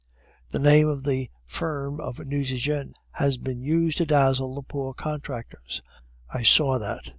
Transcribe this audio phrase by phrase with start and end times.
[0.49, 5.83] The name of the firm of Nucingen has been used to dazzle the poor contractors.
[6.33, 7.03] I saw that.